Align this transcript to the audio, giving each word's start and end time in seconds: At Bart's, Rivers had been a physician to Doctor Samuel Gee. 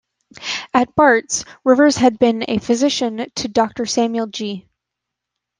At 0.73 0.95
Bart's, 0.95 1.45
Rivers 1.63 1.97
had 1.97 2.17
been 2.17 2.43
a 2.47 2.57
physician 2.57 3.27
to 3.35 3.47
Doctor 3.47 3.85
Samuel 3.85 4.25
Gee. 4.25 4.67